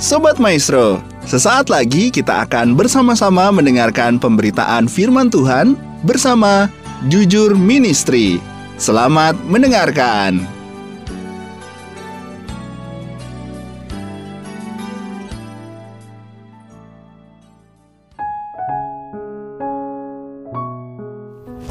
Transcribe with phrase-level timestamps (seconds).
[0.00, 5.76] Sobat Maestro, sesaat lagi kita akan bersama-sama mendengarkan pemberitaan firman Tuhan
[6.08, 6.72] bersama
[7.12, 8.40] Jujur Ministry.
[8.80, 10.40] Selamat mendengarkan.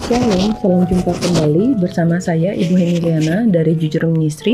[0.05, 4.54] Shalom, salam jumpa kembali bersama saya Ibu Heniliana dari Jujur Ministry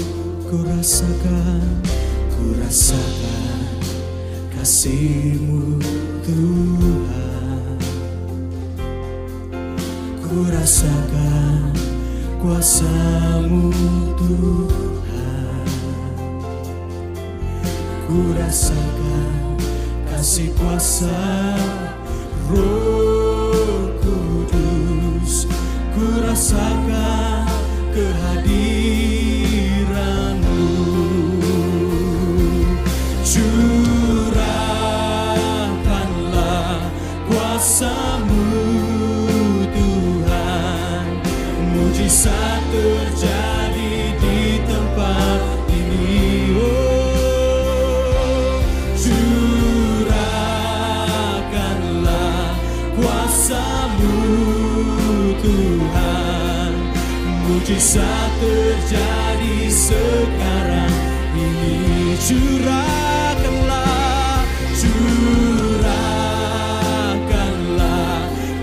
[0.47, 1.83] Ku rasakan,
[2.31, 3.75] ku rasakan
[4.55, 5.68] kasihmu
[10.29, 11.73] Ku rasakan
[12.37, 13.73] kuasamu
[14.13, 15.69] Tuhan.
[18.05, 19.57] Ku rasakan
[20.13, 21.17] kasih kuasa
[22.53, 25.49] Roh Kudus.
[25.97, 27.49] Ku rasakan
[27.97, 29.08] kehadiranmu
[57.69, 60.89] mujizat terjadi sekarang.
[61.37, 63.69] Ini curahkanlah
[64.73, 65.93] curahkanlah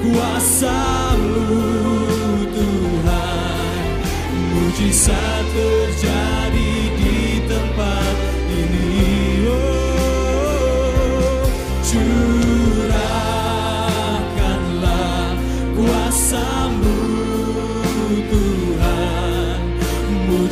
[0.02, 1.38] kuasamu
[4.34, 6.25] mujizat terjadi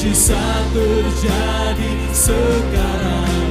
[0.03, 3.42] mujizat terjadi sekarang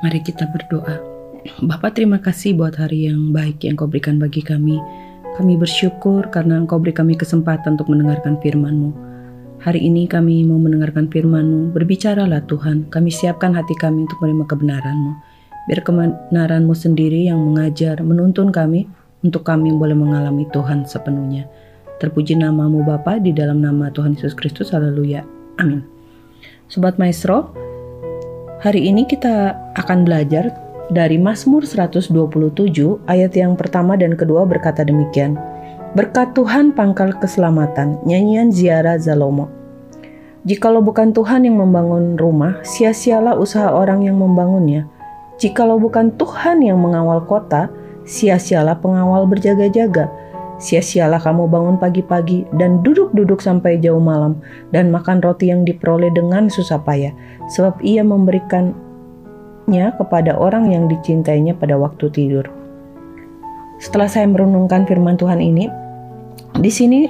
[0.00, 0.96] Mari kita berdoa.
[1.60, 4.80] Bapak terima kasih buat hari yang baik yang kau berikan bagi kami.
[5.36, 8.96] Kami bersyukur karena engkau beri kami kesempatan untuk mendengarkan firman-Mu.
[9.60, 11.76] Hari ini kami mau mendengarkan firman-Mu.
[11.76, 15.12] Berbicaralah Tuhan, kami siapkan hati kami untuk menerima kebenaran-Mu.
[15.68, 18.88] Biar kebenaran-Mu sendiri yang mengajar, menuntun kami,
[19.20, 21.44] untuk kami boleh mengalami Tuhan sepenuhnya.
[22.00, 24.72] Terpuji namamu Bapa di dalam nama Tuhan Yesus Kristus.
[24.72, 25.20] Haleluya.
[25.60, 25.84] Amin.
[26.72, 27.52] Sobat Maestro,
[28.60, 30.52] hari ini kita akan belajar
[30.92, 32.12] dari Mazmur 127
[33.08, 35.40] ayat yang pertama dan kedua berkata demikian.
[35.96, 39.48] Berkat Tuhan pangkal keselamatan, nyanyian ziarah Zalomo.
[40.44, 44.86] Jikalau bukan Tuhan yang membangun rumah, sia-sialah usaha orang yang membangunnya.
[45.40, 47.72] Jikalau bukan Tuhan yang mengawal kota,
[48.04, 50.12] sia-sialah pengawal berjaga-jaga.
[50.60, 54.36] Sia-sialah kamu bangun pagi-pagi dan duduk-duduk sampai jauh malam
[54.76, 57.16] dan makan roti yang diperoleh dengan susah payah,
[57.48, 62.44] sebab ia memberikannya kepada orang yang dicintainya pada waktu tidur.
[63.80, 65.72] Setelah saya merenungkan firman Tuhan ini,
[66.60, 67.08] di sini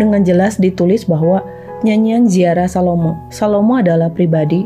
[0.00, 1.44] dengan jelas ditulis bahwa
[1.84, 3.12] nyanyian ziarah Salomo.
[3.28, 4.64] Salomo adalah pribadi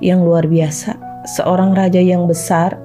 [0.00, 0.96] yang luar biasa,
[1.28, 2.80] seorang raja yang besar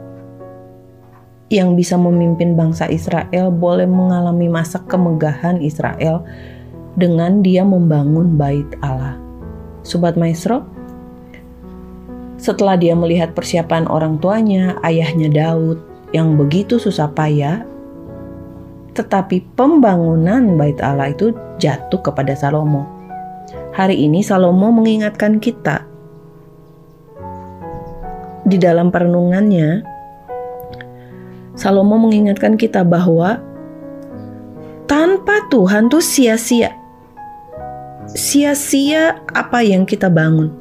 [1.49, 6.21] yang bisa memimpin bangsa Israel boleh mengalami masa kemegahan Israel
[6.93, 9.17] dengan dia membangun bait Allah.
[9.81, 10.61] Sobat Maestro,
[12.37, 15.81] setelah dia melihat persiapan orang tuanya, ayahnya Daud
[16.13, 17.65] yang begitu susah payah,
[18.93, 22.85] tetapi pembangunan bait Allah itu jatuh kepada Salomo.
[23.73, 25.89] Hari ini Salomo mengingatkan kita
[28.45, 29.88] di dalam perenungannya
[31.59, 33.43] Salomo mengingatkan kita bahwa
[34.87, 36.71] tanpa Tuhan tuh sia-sia.
[38.15, 40.55] Sia-sia apa yang kita bangun.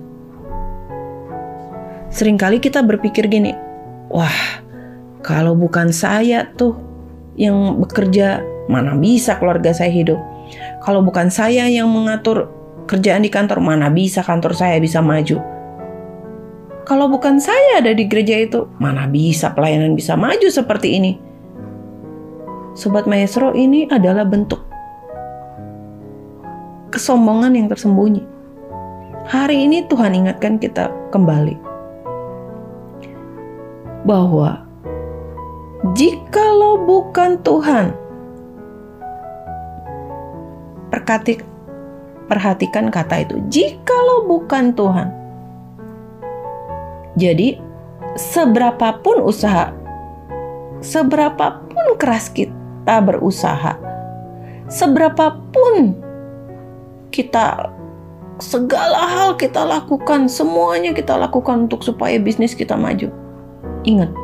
[2.10, 3.54] Seringkali kita berpikir gini,
[4.10, 4.58] wah
[5.22, 6.74] kalau bukan saya tuh
[7.38, 10.18] yang bekerja, mana bisa keluarga saya hidup.
[10.82, 12.50] Kalau bukan saya yang mengatur
[12.90, 15.57] kerjaan di kantor, mana bisa kantor saya bisa maju
[16.88, 21.20] kalau bukan saya ada di gereja itu, mana bisa pelayanan bisa maju seperti ini?
[22.72, 24.64] Sobat Maestro ini adalah bentuk
[26.88, 28.24] kesombongan yang tersembunyi.
[29.28, 31.60] Hari ini Tuhan ingatkan kita kembali
[34.08, 34.64] bahwa
[35.92, 37.92] jikalau bukan Tuhan,
[42.32, 45.17] perhatikan kata itu, jikalau bukan Tuhan,
[47.18, 47.58] jadi,
[48.14, 49.74] seberapapun usaha,
[50.78, 53.74] seberapapun keras kita berusaha,
[54.70, 55.98] seberapapun
[57.10, 57.74] kita
[58.38, 63.10] segala hal kita lakukan, semuanya kita lakukan untuk supaya bisnis kita maju.
[63.82, 64.14] Ingat,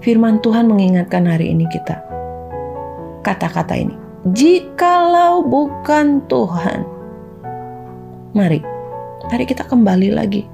[0.00, 2.00] firman Tuhan mengingatkan hari ini kita.
[3.20, 3.92] Kata-kata ini,
[4.32, 6.88] jikalau bukan Tuhan,
[8.32, 8.64] mari,
[9.28, 10.53] mari kita kembali lagi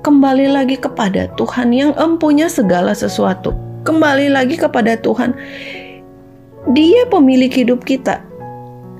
[0.00, 3.52] kembali lagi kepada Tuhan yang empunya segala sesuatu.
[3.84, 5.36] Kembali lagi kepada Tuhan.
[6.72, 8.20] Dia pemilik hidup kita.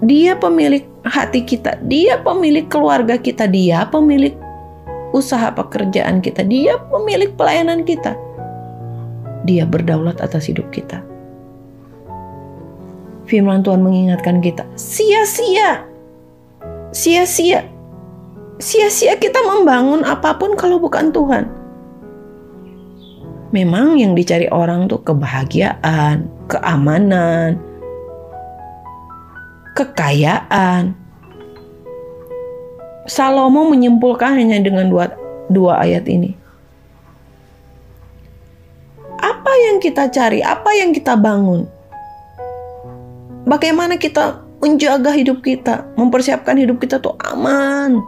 [0.00, 1.76] Dia pemilik hati kita.
[1.84, 3.48] Dia pemilik keluarga kita.
[3.48, 4.32] Dia pemilik
[5.12, 6.44] usaha pekerjaan kita.
[6.44, 8.16] Dia pemilik pelayanan kita.
[9.44, 11.00] Dia berdaulat atas hidup kita.
[13.28, 15.86] Firman Tuhan mengingatkan kita, sia-sia.
[16.90, 17.69] Sia-sia
[18.60, 21.48] sia-sia kita membangun apa pun kalau bukan Tuhan.
[23.50, 27.58] Memang yang dicari orang tuh kebahagiaan, keamanan,
[29.74, 30.94] kekayaan.
[33.10, 35.10] Salomo menyimpulkan hanya dengan dua,
[35.50, 36.30] dua ayat ini.
[39.18, 41.66] Apa yang kita cari, apa yang kita bangun?
[43.50, 47.98] Bagaimana kita menjaga hidup kita, mempersiapkan hidup kita tuh aman,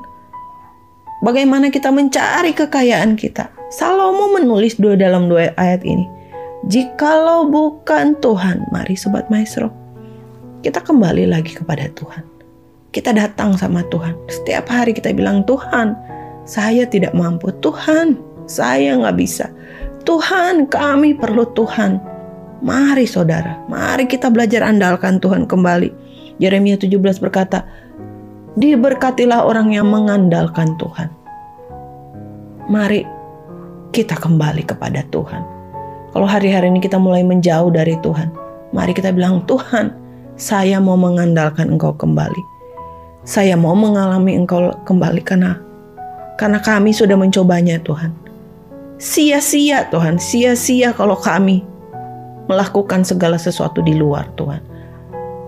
[1.22, 3.46] Bagaimana kita mencari kekayaan kita?
[3.70, 6.02] Salomo menulis dua dalam dua ayat ini.
[6.66, 9.70] Jikalau bukan Tuhan, mari sobat maestro,
[10.66, 12.26] kita kembali lagi kepada Tuhan.
[12.90, 14.18] Kita datang sama Tuhan.
[14.26, 15.94] Setiap hari kita bilang, Tuhan,
[16.42, 17.54] saya tidak mampu.
[17.62, 18.18] Tuhan,
[18.50, 19.46] saya nggak bisa.
[20.02, 22.02] Tuhan, kami perlu Tuhan.
[22.66, 25.90] Mari saudara, mari kita belajar andalkan Tuhan kembali.
[26.42, 27.62] Yeremia 17 berkata,
[28.52, 31.08] Diberkatilah orang yang mengandalkan Tuhan.
[32.68, 33.08] Mari
[33.96, 35.40] kita kembali kepada Tuhan.
[36.12, 38.28] Kalau hari-hari ini kita mulai menjauh dari Tuhan,
[38.76, 39.96] mari kita bilang, Tuhan,
[40.36, 42.44] saya mau mengandalkan Engkau kembali.
[43.24, 45.56] Saya mau mengalami Engkau kembali karena
[46.36, 48.12] karena kami sudah mencobanya Tuhan.
[49.00, 51.64] Sia-sia Tuhan, sia-sia kalau kami
[52.52, 54.60] melakukan segala sesuatu di luar Tuhan.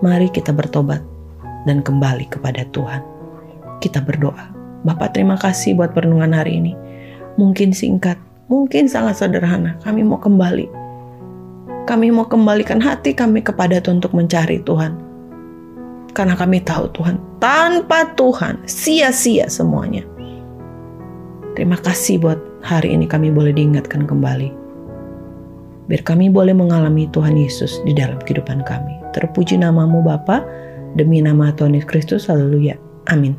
[0.01, 1.14] Mari kita bertobat
[1.65, 3.01] dan kembali kepada Tuhan.
[3.81, 4.53] Kita berdoa.
[4.85, 6.73] Bapak terima kasih buat perenungan hari ini.
[7.35, 8.15] Mungkin singkat,
[8.47, 9.75] mungkin sangat sederhana.
[9.81, 10.69] Kami mau kembali.
[11.85, 14.97] Kami mau kembalikan hati kami kepada Tuhan untuk mencari Tuhan.
[16.15, 20.01] Karena kami tahu Tuhan, tanpa Tuhan sia-sia semuanya.
[21.59, 24.49] Terima kasih buat hari ini kami boleh diingatkan kembali.
[25.85, 28.95] Biar kami boleh mengalami Tuhan Yesus di dalam kehidupan kami.
[29.13, 30.41] Terpuji namamu Bapak,
[30.95, 32.79] Demi nama Tuhan Yesus Kristus, haleluya.
[33.11, 33.35] Amin.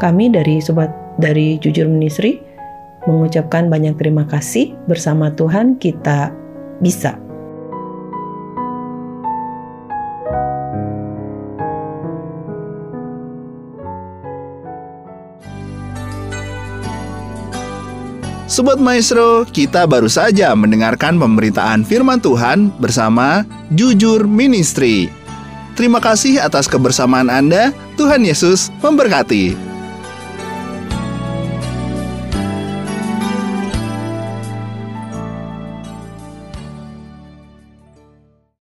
[0.00, 0.88] Kami dari Sobat
[1.20, 2.40] dari Jujur Ministry
[3.04, 6.32] mengucapkan banyak terima kasih bersama Tuhan kita
[6.80, 7.20] bisa
[18.48, 25.27] Sobat Maestro, kita baru saja mendengarkan pemberitaan firman Tuhan bersama Jujur Ministry.
[25.78, 27.70] Terima kasih atas kebersamaan Anda.
[27.94, 29.67] Tuhan Yesus memberkati.